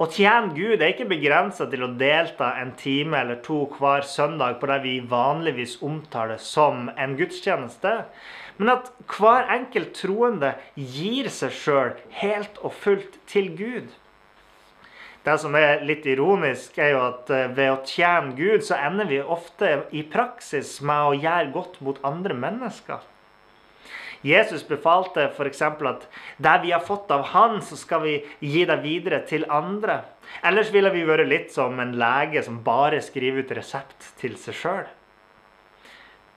Å 0.00 0.06
tjene 0.10 0.56
Gud 0.56 0.80
er 0.80 0.94
ikke 0.94 1.10
begrensa 1.10 1.66
til 1.70 1.84
å 1.84 1.90
delta 2.00 2.54
en 2.58 2.72
time 2.80 3.20
eller 3.20 3.42
to 3.44 3.60
hver 3.76 4.06
søndag 4.08 4.56
på 4.62 4.70
det 4.70 4.78
vi 4.82 4.94
vanligvis 5.12 5.76
omtaler 5.84 6.40
som 6.40 6.88
en 6.96 7.12
gudstjeneste, 7.18 7.92
men 8.56 8.72
at 8.72 8.88
hver 9.12 9.52
enkelt 9.58 9.92
troende 9.98 10.54
gir 10.74 11.28
seg 11.28 11.52
sjøl 11.52 11.92
helt 12.22 12.56
og 12.64 12.72
fullt 12.80 13.20
til 13.30 13.52
Gud. 13.60 13.92
Det 15.24 15.38
som 15.40 15.54
er 15.56 15.80
litt 15.88 16.04
ironisk, 16.04 16.76
er 16.76 16.92
jo 16.92 17.00
at 17.06 17.30
eh, 17.32 17.48
ved 17.56 17.70
å 17.72 17.80
tjene 17.88 18.34
Gud, 18.36 18.64
så 18.66 18.76
ender 18.76 19.08
vi 19.08 19.22
ofte 19.22 19.70
i 19.96 20.02
praksis 20.04 20.76
med 20.84 21.08
å 21.08 21.16
gjøre 21.16 21.52
godt 21.54 21.78
mot 21.84 22.00
andre 22.04 22.36
mennesker. 22.36 23.00
Jesus 24.24 24.62
befalte 24.64 25.26
f.eks. 25.26 25.62
at 25.62 26.04
det 26.40 26.54
vi 26.62 26.72
har 26.72 26.84
fått 26.84 27.10
av 27.12 27.26
Han, 27.34 27.58
så 27.60 27.76
skal 27.76 28.04
vi 28.04 28.14
gi 28.40 28.64
det 28.68 28.78
videre 28.84 29.20
til 29.28 29.44
andre. 29.52 30.00
Ellers 30.44 30.72
ville 30.72 30.92
vi 30.92 31.04
vært 31.08 31.28
litt 31.28 31.50
som 31.52 31.80
en 31.80 31.92
lege 32.00 32.40
som 32.44 32.62
bare 32.64 33.02
skriver 33.04 33.44
ut 33.44 33.52
resept 33.56 34.14
til 34.20 34.38
seg 34.40 34.56
sjøl. 34.56 34.86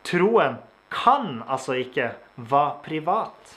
Troen 0.08 0.60
kan 0.92 1.42
altså 1.48 1.76
ikke 1.80 2.14
være 2.36 2.76
privat. 2.84 3.56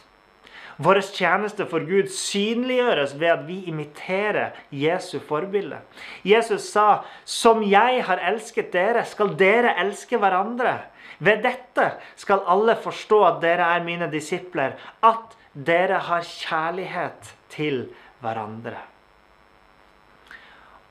Vår 0.80 1.00
tjeneste 1.12 1.66
for 1.68 1.84
Gud 1.84 2.08
synliggjøres 2.08 3.12
ved 3.20 3.28
at 3.28 3.42
vi 3.44 3.58
imiterer 3.68 4.56
Jesu 4.72 5.18
forbilde. 5.28 5.78
Jesus 6.24 6.72
sa, 6.72 7.04
'Som 7.24 7.62
jeg 7.62 8.04
har 8.04 8.16
elsket 8.16 8.72
dere, 8.72 9.04
skal 9.04 9.36
dere 9.38 9.76
elske 9.80 10.16
hverandre.' 10.16 10.78
Ved 11.18 11.42
dette 11.42 11.90
skal 12.16 12.40
alle 12.48 12.76
forstå 12.76 13.24
at 13.24 13.42
dere 13.42 13.76
er 13.76 13.84
mine 13.84 14.10
disipler, 14.10 14.72
at 15.02 15.36
dere 15.66 15.98
har 15.98 16.22
kjærlighet 16.22 17.34
til 17.52 17.88
hverandre. 18.20 18.78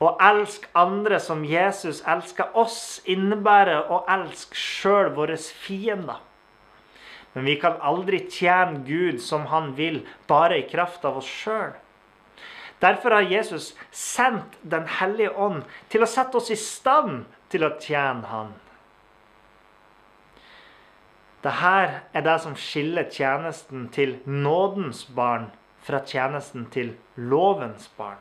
Å 0.00 0.14
elske 0.30 0.70
andre 0.74 1.18
som 1.20 1.42
Jesus 1.44 2.02
elsker 2.08 2.54
oss, 2.54 3.00
innebærer 3.04 3.90
å 3.90 4.04
elske 4.08 4.54
sjøl 4.56 5.10
våre 5.16 5.36
fiender. 5.36 6.22
Men 7.32 7.46
vi 7.46 7.56
kan 7.60 7.78
aldri 7.80 8.24
tjene 8.30 8.82
Gud 8.86 9.20
som 9.22 9.46
han 9.52 9.74
vil, 9.76 10.02
bare 10.26 10.58
i 10.58 10.66
kraft 10.70 11.04
av 11.04 11.20
oss 11.20 11.28
sjøl. 11.30 11.76
Derfor 12.80 13.10
har 13.10 13.28
Jesus 13.28 13.74
sendt 13.92 14.56
Den 14.62 14.86
hellige 14.88 15.34
ånd 15.36 15.62
til 15.92 16.02
å 16.02 16.08
sette 16.08 16.40
oss 16.40 16.50
i 16.50 16.56
stand 16.56 17.26
til 17.52 17.66
å 17.66 17.74
tjene 17.82 18.26
Han. 18.30 18.54
Dette 21.44 21.74
er 22.12 22.24
det 22.24 22.38
som 22.42 22.56
skiller 22.56 23.08
tjenesten 23.12 23.86
til 23.92 24.18
nådens 24.26 25.06
barn 25.16 25.48
fra 25.84 26.02
tjenesten 26.04 26.66
til 26.72 26.92
lovens 27.16 27.88
barn. 27.96 28.20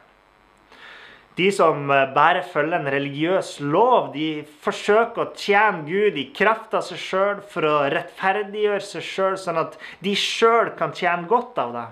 De 1.39 1.47
som 1.55 1.91
eh, 1.91 2.07
bare 2.15 2.41
følger 2.43 2.81
en 2.81 2.91
religiøs 2.91 3.51
lov, 3.63 4.09
de 4.15 4.43
forsøker 4.63 5.23
å 5.23 5.29
tjene 5.39 5.85
Gud 5.87 6.17
i 6.19 6.25
kraft 6.35 6.73
av 6.75 6.83
seg 6.83 6.99
sjøl 6.99 7.43
for 7.53 7.67
å 7.67 7.75
rettferdiggjøre 7.93 8.83
seg 8.83 9.05
sjøl, 9.07 9.37
sånn 9.39 9.61
at 9.61 9.77
de 10.03 10.15
sjøl 10.19 10.73
kan 10.79 10.91
tjene 10.95 11.29
godt 11.31 11.61
av 11.63 11.77
det. 11.77 11.85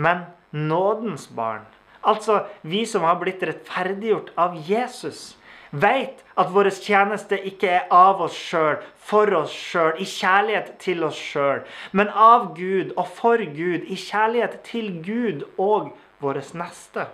Men 0.00 0.24
nådens 0.56 1.28
barn, 1.36 1.66
altså 2.00 2.46
vi 2.64 2.86
som 2.88 3.04
har 3.04 3.20
blitt 3.20 3.44
rettferdiggjort 3.44 4.32
av 4.40 4.56
Jesus, 4.64 5.34
vet 5.70 6.24
at 6.40 6.48
vår 6.54 6.72
tjeneste 6.80 7.36
ikke 7.52 7.68
er 7.82 7.92
av 7.94 8.24
oss 8.24 8.38
sjøl, 8.48 8.80
for 8.96 9.28
oss 9.42 9.52
sjøl, 9.52 9.92
i 10.00 10.08
kjærlighet 10.08 10.72
til 10.82 11.04
oss 11.04 11.20
sjøl, 11.20 11.66
men 11.92 12.08
av 12.08 12.54
Gud 12.56 12.96
og 12.96 13.12
for 13.20 13.44
Gud, 13.44 13.84
i 13.84 13.98
kjærlighet 14.08 14.62
til 14.72 14.94
Gud 15.04 15.44
og 15.58 15.92
vår 16.24 16.40
neste. 16.56 17.10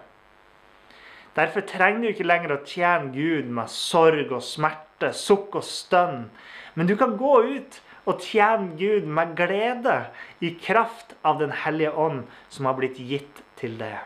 Derfor 1.37 1.67
trenger 1.69 2.01
du 2.01 2.13
ikke 2.15 2.27
lenger 2.27 2.55
å 2.55 2.63
tjene 2.65 3.13
Gud 3.13 3.51
med 3.53 3.69
sorg 3.73 4.31
og 4.33 4.45
smerte, 4.45 5.13
sukk 5.13 5.59
og 5.61 5.67
stønn. 5.69 6.31
Men 6.75 6.89
du 6.89 6.95
kan 6.97 7.17
gå 7.21 7.35
ut 7.45 7.81
og 8.09 8.23
tjene 8.25 8.73
Gud 8.79 9.09
med 9.19 9.35
glede 9.37 9.97
i 10.41 10.55
kraft 10.63 11.13
av 11.27 11.41
Den 11.43 11.53
hellige 11.65 11.93
ånd 11.93 12.25
som 12.49 12.69
har 12.71 12.79
blitt 12.79 12.97
gitt 12.97 13.43
til 13.61 13.77
deg. 13.81 13.99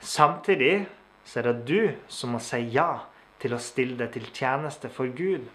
Samtidig 0.00 0.86
så 1.24 1.40
er 1.40 1.50
det 1.50 1.64
du 1.68 1.80
som 2.08 2.34
må 2.34 2.42
si 2.42 2.60
ja 2.74 3.06
til 3.40 3.56
å 3.56 3.62
stille 3.62 3.96
deg 4.00 4.12
til 4.16 4.28
tjeneste 4.28 4.92
for 4.92 5.08
Gud. 5.16 5.48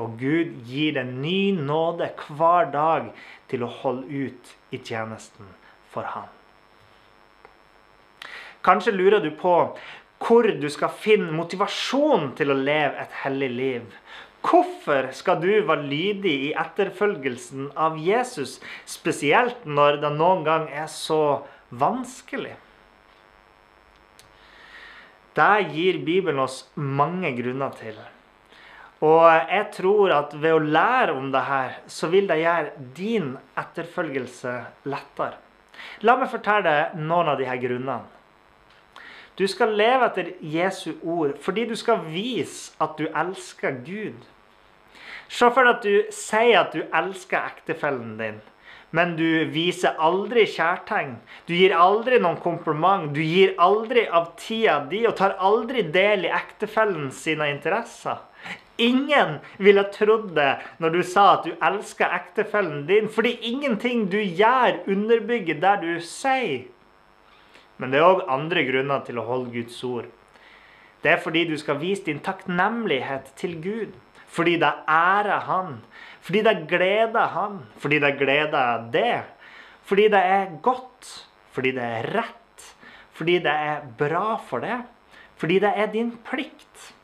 Og 0.00 0.16
Gud 0.18 0.54
gir 0.66 0.96
deg 0.96 1.10
ny 1.12 1.52
nåde 1.54 2.08
hver 2.26 2.70
dag 2.72 3.10
til 3.52 3.66
å 3.66 3.74
holde 3.82 4.08
ut 4.08 4.54
i 4.72 4.80
tjenesten 4.80 5.52
for 5.92 6.08
Han. 6.14 6.30
Kanskje 8.62 8.94
lurer 8.94 9.22
du 9.22 9.30
på 9.34 9.56
hvor 10.22 10.46
du 10.46 10.68
skal 10.70 10.92
finne 10.94 11.34
motivasjon 11.34 12.30
til 12.38 12.52
å 12.52 12.58
leve 12.58 12.94
et 13.02 13.16
hellig 13.24 13.50
liv. 13.50 13.96
Hvorfor 14.42 15.10
skal 15.14 15.38
du 15.42 15.50
være 15.66 15.86
lydig 15.86 16.34
i 16.48 16.52
etterfølgelsen 16.58 17.70
av 17.78 17.98
Jesus, 17.98 18.58
spesielt 18.86 19.66
når 19.66 20.00
det 20.02 20.12
noen 20.14 20.42
gang 20.46 20.68
er 20.70 20.88
så 20.90 21.42
vanskelig? 21.70 22.54
Det 25.32 25.52
gir 25.72 26.02
Bibelen 26.04 26.42
oss 26.42 26.64
mange 26.74 27.30
grunner 27.38 27.72
til. 27.78 27.98
Og 29.02 29.22
jeg 29.26 29.68
tror 29.74 30.12
at 30.14 30.34
ved 30.38 30.54
å 30.54 30.62
lære 30.62 31.14
om 31.18 31.30
det 31.34 31.42
her, 31.46 31.78
så 31.90 32.10
vil 32.12 32.28
det 32.30 32.42
gjøre 32.42 32.88
din 32.94 33.32
etterfølgelse 33.58 34.52
lettere. 34.90 35.38
La 36.06 36.14
meg 36.18 36.30
fortelle 36.30 36.66
deg 36.68 37.00
noen 37.00 37.32
av 37.32 37.40
disse 37.40 37.56
grunnene. 37.62 38.21
Du 39.36 39.46
skal 39.48 39.72
leve 39.78 40.10
etter 40.10 40.32
Jesu 40.44 40.92
ord 41.08 41.38
fordi 41.40 41.64
du 41.70 41.76
skal 41.78 42.04
vise 42.12 42.74
at 42.82 42.98
du 42.98 43.06
elsker 43.08 43.78
Gud. 43.86 44.26
Se 45.32 45.48
for 45.48 45.64
deg 45.64 45.78
at 45.78 45.86
du 45.86 46.10
sier 46.12 46.58
at 46.60 46.74
du 46.76 46.82
elsker 46.84 47.38
ektefellen 47.40 48.18
din, 48.18 48.42
men 48.92 49.14
du 49.16 49.48
viser 49.54 49.96
aldri 49.96 50.44
kjærtegn. 50.52 51.14
Du 51.48 51.54
gir 51.56 51.72
aldri 51.72 52.18
noen 52.20 52.36
kompliment. 52.44 53.08
Du 53.16 53.22
gir 53.24 53.54
aldri 53.56 54.04
av 54.04 54.34
tida 54.36 54.82
di 54.90 55.06
og 55.08 55.16
tar 55.16 55.38
aldri 55.40 55.86
del 55.94 56.28
i 56.28 56.34
ektefellen 56.36 57.08
sine 57.16 57.48
interesser. 57.54 58.20
Ingen 58.82 59.38
ville 59.56 59.86
trodd 59.94 60.34
det 60.36 60.50
når 60.82 60.92
du 60.98 61.00
sa 61.06 61.24
at 61.38 61.48
du 61.48 61.56
elsker 61.56 62.12
ektefellen 62.12 62.84
din, 62.88 63.08
fordi 63.08 63.38
ingenting 63.48 64.04
du 64.12 64.20
gjør, 64.20 64.82
underbygger 64.84 65.60
det 65.64 65.74
du 65.86 65.92
sier. 66.04 66.68
Men 67.82 67.90
det 67.90 67.98
er 67.98 68.06
òg 68.06 68.20
andre 68.30 68.62
grunner 68.68 69.02
til 69.02 69.18
å 69.18 69.26
holde 69.26 69.50
Guds 69.50 69.80
ord. 69.82 70.06
Det 71.02 71.10
er 71.10 71.22
fordi 71.22 71.48
du 71.48 71.56
skal 71.58 71.80
vise 71.80 72.06
din 72.06 72.22
takknemlighet 72.22 73.32
til 73.40 73.56
Gud. 73.58 73.96
Fordi 74.30 74.54
det 74.62 74.70
ærer 74.88 75.42
Han. 75.48 75.80
Fordi 76.22 76.44
det 76.46 76.68
gleder 76.70 77.34
Han. 77.34 77.58
Fordi 77.82 77.98
det 77.98 78.14
gleder 78.20 78.86
det. 78.94 79.24
Fordi 79.82 80.06
det 80.14 80.22
er 80.22 80.54
godt. 80.62 81.10
Fordi 81.50 81.74
det 81.74 81.82
er 81.82 82.08
rett. 82.14 82.68
Fordi 83.12 83.38
det 83.42 83.52
er 83.52 83.82
bra 83.98 84.38
for 84.46 84.62
det. 84.62 84.78
Fordi 85.36 85.58
det 85.58 85.72
er 85.74 85.90
din 85.90 86.14
plikt. 86.24 86.94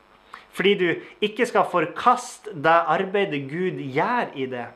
Fordi 0.55 0.75
du 0.79 0.95
ikke 1.21 1.47
skal 1.47 1.67
forkaste 1.71 2.55
det 2.55 2.79
arbeidet 2.87 3.51
Gud 3.51 3.83
gjør 3.83 4.31
i 4.35 4.47
det. 4.47 4.67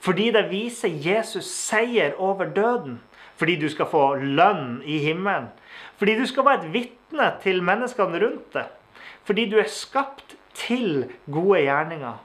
Fordi 0.00 0.30
det 0.30 0.46
viser 0.50 0.88
Jesus 0.88 1.50
seier 1.50 2.14
over 2.14 2.46
døden. 2.46 3.00
Fordi 3.38 3.54
du 3.60 3.68
skal 3.70 3.86
få 3.90 4.02
lønn 4.18 4.80
i 4.84 4.98
himmelen. 5.04 5.48
Fordi 5.98 6.16
du 6.18 6.26
skal 6.26 6.46
være 6.46 6.64
et 6.64 6.72
vitne 6.74 7.28
til 7.42 7.62
menneskene 7.62 8.22
rundt 8.22 8.54
deg. 8.56 8.72
Fordi 9.28 9.44
du 9.50 9.58
er 9.60 9.70
skapt 9.70 10.34
til 10.58 11.06
gode 11.30 11.62
gjerninger. 11.62 12.18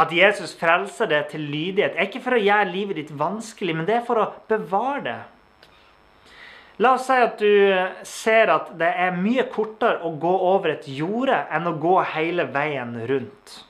At 0.00 0.10
Jesus 0.10 0.56
frelser 0.58 1.06
deg 1.10 1.28
til 1.30 1.44
lydighet, 1.46 1.94
er 1.94 2.08
ikke 2.08 2.22
for 2.24 2.34
å 2.34 2.42
gjøre 2.42 2.72
livet 2.72 2.98
ditt 2.98 3.12
vanskelig, 3.14 3.76
men 3.76 3.86
det 3.86 4.00
er 4.00 4.06
for 4.06 4.18
å 4.18 4.30
bevare 4.50 5.04
det. 5.04 5.20
La 6.82 6.96
oss 6.96 7.04
si 7.06 7.14
at 7.22 7.38
du 7.38 7.70
ser 8.08 8.50
at 8.50 8.72
det 8.80 8.88
er 9.04 9.14
mye 9.14 9.44
kortere 9.52 10.02
å 10.02 10.10
gå 10.18 10.32
over 10.48 10.72
et 10.72 10.88
jorde 10.90 11.36
enn 11.54 11.70
å 11.70 11.76
gå 11.78 11.94
hele 12.16 12.48
veien 12.50 12.96
rundt. 13.06 13.60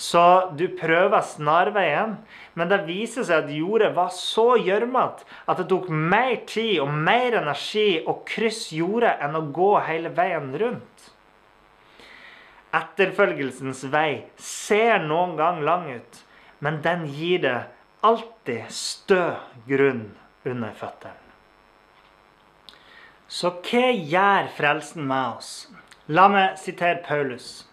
Så 0.00 0.22
du 0.56 0.64
prøver 0.80 1.20
snarveien, 1.28 2.14
men 2.56 2.70
det 2.70 2.86
viser 2.86 3.26
seg 3.28 3.44
at 3.44 3.52
jordet 3.52 3.90
var 3.92 4.08
så 4.16 4.54
gjørmete 4.56 5.26
at 5.44 5.60
det 5.60 5.66
tok 5.68 5.90
mer 5.92 6.38
tid 6.48 6.78
og 6.80 6.94
mer 7.04 7.36
energi 7.42 8.00
å 8.08 8.16
krysse 8.24 8.78
jordet 8.78 9.18
enn 9.20 9.36
å 9.36 9.44
gå 9.52 9.74
hele 9.84 10.12
veien 10.16 10.48
rundt. 10.62 11.10
Etterfølgelsens 12.80 13.84
vei 13.92 14.24
ser 14.40 15.04
noen 15.04 15.36
gang 15.36 15.60
lang 15.68 15.88
ut, 15.92 16.24
men 16.64 16.80
den 16.86 17.04
gir 17.10 17.44
det 17.44 17.56
alltid 18.00 18.72
stø 18.72 19.24
grunn 19.68 20.06
under 20.48 20.72
føttene. 20.80 21.18
Så 23.28 23.52
hva 23.68 23.90
gjør 23.92 24.48
frelsen 24.56 25.04
med 25.06 25.36
oss? 25.36 25.50
La 26.08 26.30
meg 26.32 26.56
sitere 26.58 27.02
Paulus. 27.04 27.66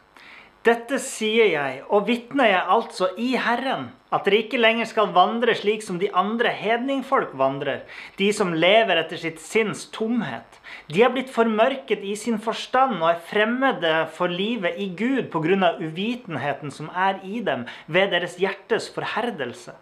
Dette 0.67 0.97
sier 0.99 1.47
jeg, 1.53 1.75
og 1.87 2.09
vitner 2.09 2.49
jeg 2.49 2.61
altså 2.73 3.07
i 3.23 3.27
Herren, 3.39 3.85
at 4.11 4.25
dere 4.25 4.41
ikke 4.41 4.59
lenger 4.59 4.89
skal 4.89 5.13
vandre 5.15 5.53
slik 5.55 5.83
som 5.85 5.99
de 6.01 6.09
andre 6.11 6.51
hedningfolk 6.51 7.29
vandrer, 7.39 7.85
de 8.19 8.27
som 8.35 8.51
lever 8.51 8.99
etter 8.99 9.21
sitt 9.21 9.39
sinns 9.39 9.85
tomhet. 9.95 10.57
De 10.91 11.05
er 11.05 11.13
blitt 11.13 11.31
formørket 11.31 12.03
i 12.03 12.17
sin 12.19 12.41
forstand 12.43 12.97
og 12.97 13.13
er 13.13 13.21
fremmede 13.29 13.93
for 14.17 14.33
livet 14.33 14.75
i 14.75 14.89
Gud 14.97 15.29
pga. 15.31 15.77
uvitenheten 15.79 16.73
som 16.73 16.89
er 16.91 17.21
i 17.23 17.39
dem 17.39 17.63
ved 17.87 18.11
deres 18.11 18.35
hjertes 18.35 18.89
forherdelse. 18.91 19.77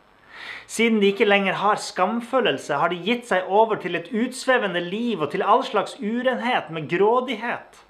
Siden 0.67 0.99
de 1.01 1.09
ikke 1.09 1.25
lenger 1.25 1.57
har 1.63 1.81
skamfølelse, 1.81 2.77
har 2.77 2.93
de 2.93 3.01
gitt 3.01 3.25
seg 3.25 3.49
over 3.49 3.81
til 3.81 3.95
et 3.95 4.11
utsvevende 4.13 4.85
liv 4.85 5.21
og 5.21 5.31
til 5.31 5.41
all 5.41 5.63
slags 5.63 5.97
urenhet 5.97 6.69
med 6.69 6.89
grådighet. 6.93 7.84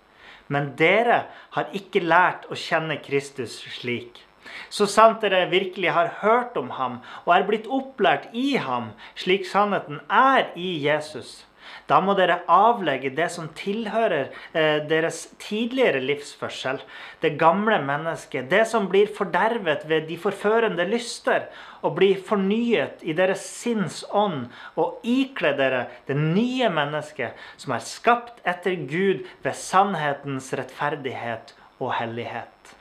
Men 0.48 0.74
dere 0.78 1.26
har 1.56 1.72
ikke 1.74 2.04
lært 2.04 2.46
å 2.52 2.58
kjenne 2.60 3.00
Kristus 3.02 3.58
slik. 3.80 4.22
Så 4.70 4.86
sant 4.90 5.24
dere 5.26 5.48
virkelig 5.50 5.92
har 5.96 6.12
hørt 6.22 6.58
om 6.60 6.70
ham 6.78 7.00
og 7.26 7.34
er 7.36 7.48
blitt 7.48 7.68
opplært 7.72 8.30
i 8.34 8.56
ham, 8.62 8.92
slik 9.18 9.48
sannheten 9.50 10.02
er 10.10 10.52
i 10.56 10.76
Jesus, 10.86 11.44
da 11.90 12.00
må 12.02 12.16
dere 12.18 12.42
avlegge 12.52 13.12
det 13.16 13.28
som 13.34 13.50
tilhører 13.58 14.32
eh, 14.54 14.82
deres 14.90 15.26
tidligere 15.42 16.02
livsførsel, 16.04 16.82
det 17.22 17.36
gamle 17.42 17.80
mennesket, 17.86 18.50
det 18.52 18.66
som 18.70 18.90
blir 18.92 19.12
fordervet 19.16 19.86
ved 19.90 20.08
de 20.10 20.18
forførende 20.22 20.88
lyster, 20.90 21.50
og 21.86 21.98
blir 22.00 22.22
fornyet 22.26 23.04
i 23.06 23.14
deres 23.18 23.44
sinns 23.46 24.04
ånd, 24.10 24.48
og 24.80 25.06
ikle 25.06 25.54
dere 25.58 25.86
det 26.08 26.18
nye 26.18 26.70
mennesket, 26.74 27.38
som 27.62 27.76
er 27.76 27.86
skapt 27.86 28.42
etter 28.48 28.80
Gud 28.90 29.28
ved 29.46 29.54
sannhetens 29.60 30.50
rettferdighet 30.58 31.54
og 31.80 31.94
hellighet. 32.00 32.76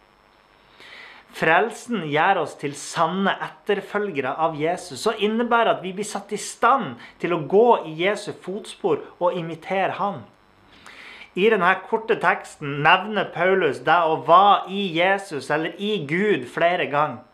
Frelsen 1.34 2.04
gjør 2.06 2.44
oss 2.44 2.54
til 2.60 2.76
sanne 2.78 3.32
etterfølgere 3.42 4.36
av 4.46 4.54
Jesus 4.58 5.02
så 5.02 5.16
innebærer 5.18 5.72
at 5.72 5.82
vi 5.82 5.90
blir 5.96 6.06
satt 6.06 6.30
i 6.34 6.38
stand 6.38 6.94
til 7.22 7.34
å 7.34 7.42
gå 7.50 7.66
i 7.90 7.96
Jesu 8.04 8.30
fotspor 8.44 9.02
og 9.18 9.34
imitere 9.34 9.96
Han. 9.98 10.22
I 11.34 11.48
denne 11.50 11.72
korte 11.88 12.14
teksten 12.22 12.78
nevner 12.86 13.32
Paulus 13.34 13.80
det 13.82 13.96
å 14.06 14.20
være 14.28 14.70
i 14.70 14.84
Jesus 14.94 15.50
eller 15.50 15.74
i 15.82 15.96
Gud 16.06 16.46
flere 16.54 16.86
ganger. 16.92 17.24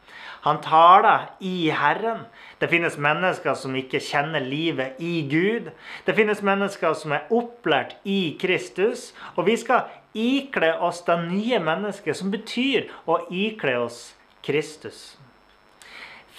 Han 0.41 0.63
taler 0.65 1.27
i 1.45 1.69
Herren. 1.69 2.25
Det 2.61 2.71
finnes 2.73 2.97
mennesker 2.97 3.53
som 3.61 3.75
ikke 3.77 4.01
kjenner 4.01 4.41
livet 4.41 4.97
i 5.05 5.21
Gud. 5.29 5.69
Det 6.07 6.17
finnes 6.17 6.41
mennesker 6.41 6.97
som 6.97 7.13
er 7.13 7.29
opplært 7.29 7.99
i 8.09 8.39
Kristus. 8.41 9.11
Og 9.37 9.45
vi 9.51 9.59
skal 9.61 9.91
ikle 10.15 10.73
oss 10.79 11.05
det 11.07 11.19
nye 11.27 11.61
mennesket, 11.63 12.17
som 12.17 12.33
betyr 12.33 12.91
å 13.07 13.21
ikle 13.31 13.77
oss 13.85 14.01
Kristus. 14.47 15.17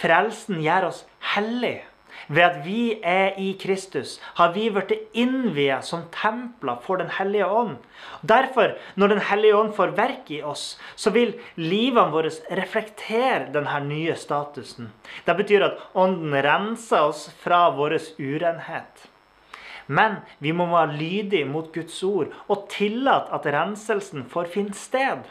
Frelsen 0.02 0.62
gjør 0.64 0.90
oss 0.90 1.06
hellige. 1.36 1.86
Ved 2.32 2.44
at 2.46 2.58
vi 2.64 3.00
er 3.04 3.34
i 3.42 3.52
Kristus, 3.60 4.20
har 4.38 4.54
vi 4.54 4.70
blitt 4.72 4.92
innviet 5.18 5.84
som 5.84 6.06
templer 6.14 6.80
for 6.86 7.02
Den 7.02 7.10
hellige 7.12 7.48
ånd. 7.48 7.78
Derfor, 8.22 8.78
når 8.96 9.08
Den 9.08 9.24
hellige 9.28 9.58
ånd 9.58 9.74
får 9.76 9.96
verk 9.98 10.32
i 10.32 10.42
oss, 10.44 10.78
så 10.96 11.12
vil 11.12 11.34
livene 11.58 12.12
våre 12.14 12.32
reflektere 12.56 13.50
denne 13.52 13.80
nye 13.88 14.16
statusen. 14.16 14.92
Det 15.26 15.36
betyr 15.38 15.68
at 15.68 15.82
Ånden 15.94 16.36
renser 16.46 17.10
oss 17.10 17.28
fra 17.42 17.70
vår 17.76 17.98
urenhet. 18.20 19.11
Men 19.92 20.22
vi 20.40 20.54
må 20.56 20.70
være 20.72 20.96
lydige 20.96 21.48
mot 21.50 21.68
Guds 21.76 22.00
ord 22.08 22.32
og 22.48 22.68
tillate 22.72 23.34
at 23.36 23.48
renselsen 23.56 24.26
får 24.32 24.52
finne 24.54 24.78
sted. 24.78 25.26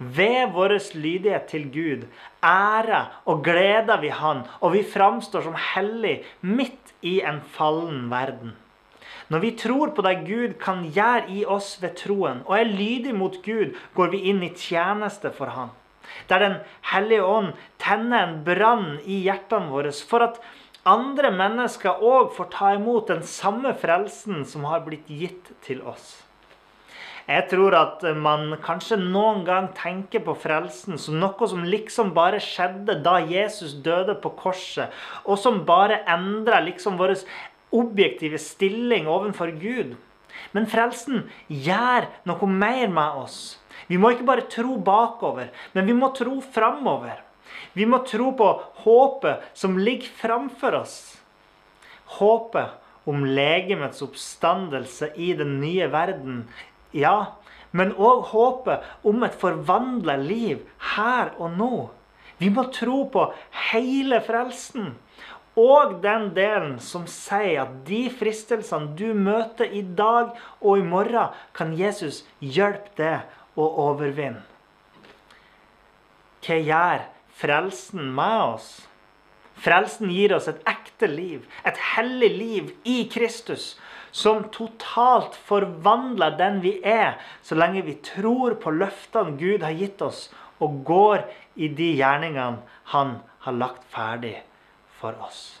Ved 0.00 0.52
vår 0.54 0.76
lydighet 0.96 1.48
til 1.52 1.66
Gud 1.72 2.06
ærer 2.44 3.20
og 3.28 3.42
gleder 3.44 4.00
vi 4.00 4.08
Han, 4.08 4.46
og 4.60 4.72
vi 4.72 4.82
framstår 4.82 5.44
som 5.44 5.56
hellig 5.74 6.22
midt 6.40 6.94
i 7.02 7.20
en 7.20 7.40
fallen 7.56 8.08
verden. 8.10 8.54
Når 9.30 9.38
vi 9.38 9.50
tror 9.56 9.92
på 9.94 10.02
det 10.02 10.16
Gud 10.26 10.54
kan 10.62 10.86
gjøre 10.90 11.28
i 11.30 11.44
oss 11.44 11.76
ved 11.82 11.94
troen, 12.00 12.40
og 12.46 12.56
er 12.58 12.64
lydige 12.64 13.14
mot 13.14 13.36
Gud, 13.44 13.76
går 13.94 14.10
vi 14.10 14.24
inn 14.32 14.42
i 14.42 14.54
tjeneste 14.56 15.30
for 15.36 15.52
Han. 15.54 15.70
Der 16.28 16.38
Den 16.38 16.56
hellige 16.92 17.24
ånd 17.24 17.52
tenner 17.78 18.26
en 18.26 18.40
brann 18.44 18.98
i 19.04 19.20
hjertene 19.22 19.70
våre 19.70 19.92
for 19.92 20.24
at 20.24 20.40
andre 20.88 21.30
mennesker 21.34 22.00
òg 22.00 22.32
får 22.36 22.48
ta 22.54 22.72
imot 22.76 23.10
den 23.10 23.22
samme 23.26 23.74
frelsen 23.76 24.44
som 24.48 24.64
har 24.64 24.84
blitt 24.86 25.08
gitt 25.08 25.52
til 25.66 25.82
oss. 25.84 26.22
Jeg 27.30 27.46
tror 27.50 27.76
at 27.78 28.02
man 28.18 28.56
kanskje 28.64 28.96
noen 28.98 29.44
gang 29.46 29.68
tenker 29.76 30.24
på 30.24 30.34
frelsen 30.40 30.98
som 30.98 31.20
noe 31.20 31.46
som 31.46 31.62
liksom 31.68 32.14
bare 32.16 32.40
skjedde 32.42 32.96
da 33.04 33.20
Jesus 33.22 33.76
døde 33.84 34.16
på 34.18 34.32
korset, 34.40 34.90
og 35.22 35.38
som 35.38 35.62
bare 35.68 36.00
endra 36.10 36.58
liksom 36.64 36.98
vår 36.98 37.14
objektive 37.70 38.40
stilling 38.40 39.06
overfor 39.06 39.52
Gud. 39.60 39.94
Men 40.56 40.66
frelsen 40.66 41.28
gjør 41.46 42.08
noe 42.26 42.50
mer 42.50 42.88
med 42.90 43.22
oss. 43.22 43.40
Vi 43.86 43.98
må 44.00 44.14
ikke 44.14 44.26
bare 44.26 44.48
tro 44.50 44.78
bakover, 44.82 45.52
men 45.74 45.86
vi 45.86 45.94
må 45.94 46.10
tro 46.16 46.40
framover. 46.40 47.20
Vi 47.72 47.86
må 47.86 48.02
tro 48.06 48.32
på 48.36 48.50
håpet 48.84 49.50
som 49.54 49.78
ligger 49.78 50.10
framfor 50.20 50.80
oss. 50.82 50.96
Håpet 52.18 53.08
om 53.08 53.24
legemets 53.24 54.02
oppstandelse 54.02 55.12
i 55.14 55.32
den 55.38 55.58
nye 55.60 55.86
verden. 55.92 56.42
Ja, 56.90 57.36
men 57.70 57.94
òg 57.94 58.32
håpet 58.32 59.06
om 59.06 59.22
et 59.22 59.38
forvandla 59.38 60.16
liv 60.18 60.64
her 60.96 61.30
og 61.38 61.54
nå. 61.58 61.74
Vi 62.40 62.50
må 62.50 62.66
tro 62.74 63.04
på 63.12 63.28
hele 63.70 64.20
frelsen. 64.24 64.94
Og 65.60 65.98
den 66.02 66.30
delen 66.34 66.76
som 66.82 67.06
sier 67.10 67.64
at 67.64 67.72
de 67.86 68.04
fristelsene 68.14 68.94
du 68.98 69.10
møter 69.14 69.70
i 69.76 69.82
dag 69.82 70.32
og 70.60 70.78
i 70.78 70.86
morgen, 70.86 71.34
kan 71.52 71.74
Jesus 71.76 72.22
hjelpe 72.40 72.94
deg 72.96 73.58
å 73.58 73.66
overvinne. 73.90 74.46
Hva 76.40 76.56
gjør 76.56 77.02
frelsen 77.40 78.12
med 78.14 78.42
oss? 78.54 78.70
Frelsen 79.60 80.08
gir 80.12 80.32
oss 80.32 80.48
et 80.48 80.60
ekte 80.68 81.08
liv, 81.10 81.44
et 81.68 81.76
hellig 81.94 82.30
liv 82.32 82.70
i 82.88 83.02
Kristus, 83.12 83.74
som 84.12 84.46
totalt 84.54 85.36
forvandler 85.46 86.36
den 86.38 86.60
vi 86.64 86.78
er, 86.86 87.18
så 87.44 87.58
lenge 87.58 87.84
vi 87.86 87.98
tror 88.04 88.56
på 88.62 88.72
løftene 88.72 89.36
Gud 89.40 89.66
har 89.66 89.76
gitt 89.76 90.02
oss, 90.02 90.28
og 90.60 90.82
går 90.84 91.24
i 91.56 91.68
de 91.72 91.94
gjerningene 92.00 92.60
Han 92.92 93.18
har 93.44 93.56
lagt 93.56 93.84
ferdig 93.88 94.40
for 95.00 95.16
oss. 95.24 95.60